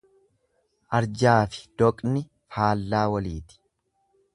Arjaafi 0.99 1.61
doqni 1.83 2.25
faallaa 2.57 3.07
waliiti. 3.15 3.63